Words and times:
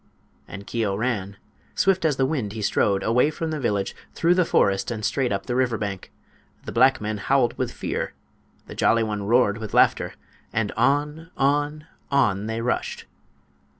And 0.47 0.65
Keo 0.65 0.95
ran. 0.95 1.37
Swift 1.75 2.05
as 2.05 2.17
the 2.17 2.25
wind 2.25 2.53
he 2.53 2.63
strode, 2.63 3.03
away 3.03 3.29
from 3.29 3.51
the 3.51 3.59
village, 3.59 3.95
through 4.15 4.33
the 4.33 4.45
forest 4.45 4.89
and 4.89 5.05
straight 5.05 5.31
up 5.31 5.45
the 5.45 5.55
river 5.55 5.77
bank. 5.77 6.11
The 6.65 6.71
black 6.71 6.99
men 7.01 7.19
howled 7.19 7.55
with 7.55 7.71
fear; 7.71 8.15
the 8.65 8.73
Jolly 8.73 9.03
One 9.03 9.21
roared 9.27 9.59
with 9.59 9.75
laughter; 9.75 10.15
and 10.51 10.71
on, 10.71 11.29
on, 11.37 11.85
on 12.09 12.47
they 12.47 12.61
rushed! 12.61 13.05